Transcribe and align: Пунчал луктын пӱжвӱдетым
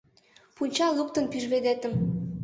Пунчал 0.55 0.91
луктын 0.97 1.25
пӱжвӱдетым 1.31 1.93